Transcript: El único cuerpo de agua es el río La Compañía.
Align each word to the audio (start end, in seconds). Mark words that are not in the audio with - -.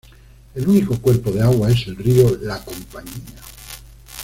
El 0.55 0.67
único 0.67 0.99
cuerpo 0.99 1.29
de 1.29 1.43
agua 1.43 1.69
es 1.69 1.85
el 1.85 1.95
río 1.95 2.35
La 2.41 2.57
Compañía. 2.65 3.13